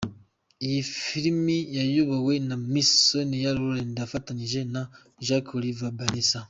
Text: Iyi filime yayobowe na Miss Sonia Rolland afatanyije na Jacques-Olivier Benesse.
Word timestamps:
Iyi 0.65 0.81
filime 1.03 1.55
yayobowe 1.77 2.33
na 2.47 2.55
Miss 2.71 2.89
Sonia 3.07 3.51
Rolland 3.57 3.95
afatanyije 4.07 4.59
na 4.73 4.81
Jacques-Olivier 5.25 5.93
Benesse. 5.97 6.39